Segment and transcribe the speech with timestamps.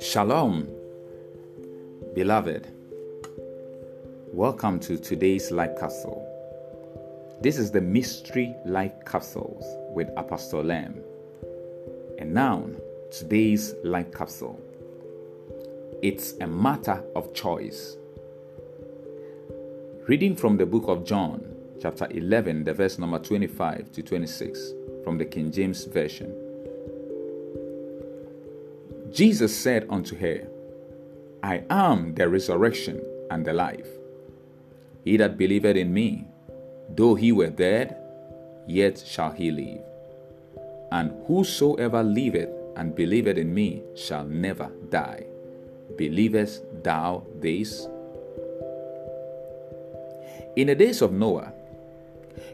[0.00, 0.68] Shalom,
[2.14, 2.66] beloved.
[4.32, 6.26] Welcome to today's Life Capsule.
[7.40, 11.04] This is the Mystery Life Capsules with Apostle Lamb.
[12.18, 12.68] And now,
[13.12, 14.60] today's Life Capsule.
[16.02, 17.96] It's a matter of choice.
[20.08, 24.72] Reading from the book of John, chapter 11, the verse number 25 to 26
[25.04, 26.34] from the King James Version.
[29.12, 30.48] Jesus said unto her,
[31.42, 33.86] I am the resurrection and the life.
[35.04, 36.26] He that believeth in me,
[36.90, 37.96] though he were dead,
[38.66, 39.82] yet shall he live.
[40.90, 45.24] And whosoever liveth and believeth in me shall never die.
[45.96, 47.86] Believest thou this?
[50.56, 51.52] In the days of Noah,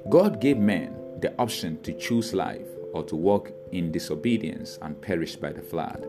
[0.08, 5.36] God gave men the option to choose life or to walk in disobedience and perish
[5.36, 6.06] by the flood.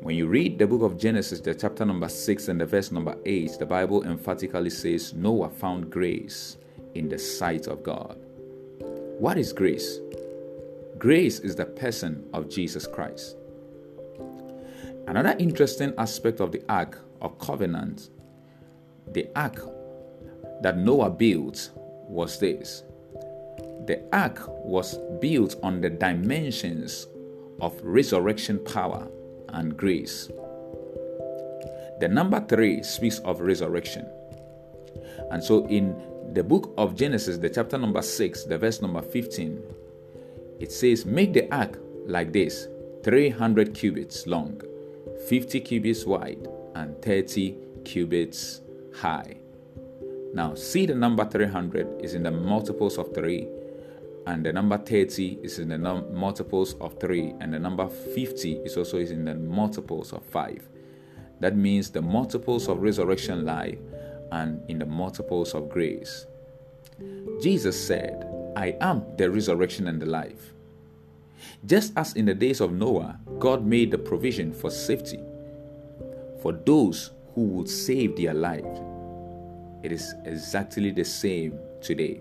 [0.00, 3.16] When you read the book of Genesis, the chapter number 6 and the verse number
[3.26, 6.56] 8, the Bible emphatically says Noah found grace
[6.94, 8.16] in the sight of God.
[9.18, 9.98] What is grace?
[10.98, 13.36] Grace is the person of Jesus Christ.
[15.06, 18.10] Another interesting aspect of the Ark of Covenant,
[19.12, 19.60] the Ark
[20.62, 21.70] that Noah built,
[22.08, 22.82] was this
[23.86, 27.06] the Ark was built on the dimensions
[27.60, 29.08] of resurrection power
[29.48, 30.28] and grace.
[32.00, 34.06] The number three speaks of resurrection.
[35.30, 35.96] And so in
[36.34, 39.62] the book of Genesis, the chapter number 6, the verse number 15,
[40.60, 42.68] it says, Make the ark like this
[43.04, 44.60] 300 cubits long,
[45.28, 48.60] 50 cubits wide, and 30 cubits
[48.94, 49.38] high.
[50.34, 53.48] Now, see the number 300 is in the multiples of 3
[54.26, 58.52] and the number 30 is in the num- multiples of 3 and the number 50
[58.64, 60.68] is also is in the multiples of 5
[61.40, 63.78] that means the multiples of resurrection life
[64.32, 66.26] and in the multiples of grace.
[67.40, 68.24] Jesus said
[68.56, 70.52] i am the resurrection and the life.
[71.64, 75.20] Just as in the days of noah god made the provision for safety
[76.42, 78.64] for those who would save their life
[79.82, 82.20] it is exactly the same today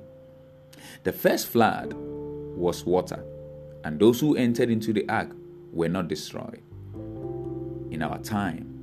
[1.04, 3.24] the first flood was water,
[3.84, 5.32] and those who entered into the ark
[5.72, 6.62] were not destroyed.
[7.92, 8.74] In our time,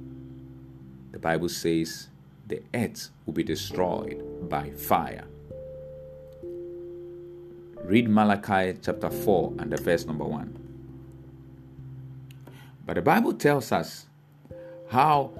[1.13, 2.09] the Bible says
[2.47, 5.25] the earth will be destroyed by fire.
[7.83, 10.59] Read Malachi chapter 4 and the verse number 1.
[12.87, 14.07] But the Bible tells us
[14.89, 15.33] how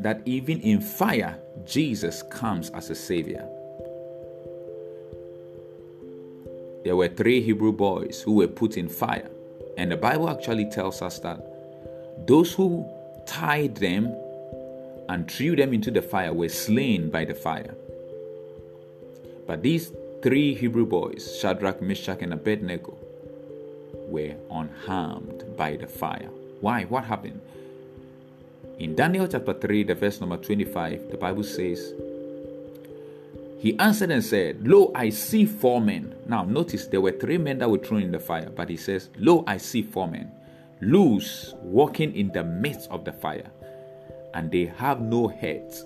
[0.00, 3.48] that even in fire, Jesus comes as a Savior.
[6.88, 9.28] there were three Hebrew boys who were put in fire.
[9.76, 11.38] And the Bible actually tells us that
[12.26, 12.88] those who
[13.26, 14.16] tied them
[15.10, 17.74] and threw them into the fire were slain by the fire.
[19.46, 19.92] But these
[20.22, 22.96] three Hebrew boys, Shadrach, Meshach, and Abednego,
[24.08, 26.30] were unharmed by the fire.
[26.62, 26.84] Why?
[26.84, 27.42] What happened?
[28.78, 31.92] In Daniel chapter 3, the verse number 25, the Bible says,
[33.58, 36.14] he answered and said, Lo, I see four men.
[36.26, 39.10] Now, notice there were three men that were thrown in the fire, but he says,
[39.16, 40.30] Lo, I see four men,
[40.80, 43.50] loose, walking in the midst of the fire,
[44.34, 45.84] and they have no heads.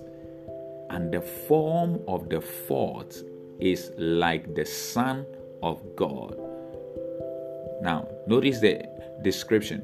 [0.91, 3.23] And the form of the fourth
[3.59, 5.25] is like the Son
[5.63, 6.37] of God.
[7.81, 8.87] Now, notice the
[9.23, 9.83] description.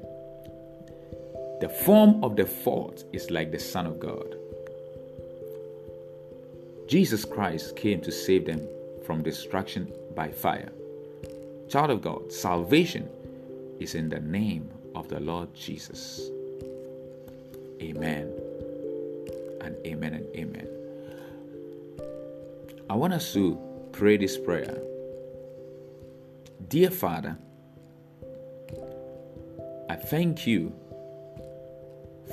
[1.60, 4.36] The form of the fault is like the Son of God.
[6.88, 8.66] Jesus Christ came to save them
[9.06, 10.72] from destruction by fire.
[11.68, 13.10] Child of God, salvation
[13.80, 16.30] is in the name of the Lord Jesus.
[17.82, 18.34] Amen
[19.62, 20.68] and amen and amen.
[22.90, 23.60] I want us to
[23.92, 24.82] pray this prayer.
[26.70, 27.38] Dear Father,
[29.90, 30.74] I thank you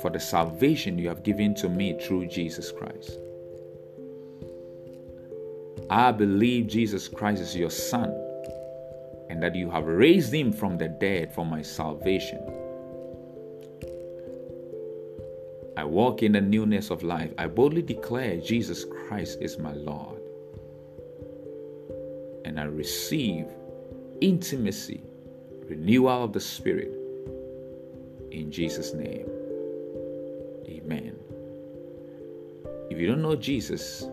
[0.01, 3.11] for the salvation you have given to me through Jesus Christ.
[5.89, 8.09] I believe Jesus Christ is your Son
[9.29, 12.39] and that you have raised him from the dead for my salvation.
[15.77, 17.31] I walk in the newness of life.
[17.37, 20.19] I boldly declare Jesus Christ is my Lord.
[22.45, 23.45] And I receive
[24.21, 25.03] intimacy,
[25.69, 26.91] renewal of the Spirit.
[28.31, 29.36] In Jesus' name.
[30.87, 31.15] Amen.
[32.89, 34.07] If you don't know Jesus,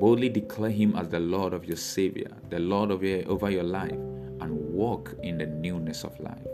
[0.00, 3.64] Boldly declare Him as the Lord of your Savior, the Lord of your, over your
[3.64, 6.46] life, and walk in the newness of life.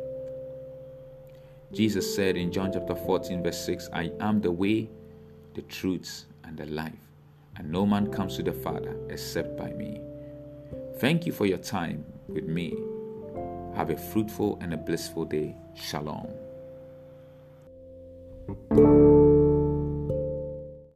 [1.72, 4.90] Jesus said in John chapter 14, verse 6, I am the way,
[5.54, 6.92] the truth, and the life,
[7.56, 10.00] and no man comes to the Father except by me.
[10.98, 12.74] Thank you for your time with me.
[13.76, 15.54] Have a fruitful and a blissful day.
[15.76, 16.45] Shalom.
[18.46, 18.95] Thank you.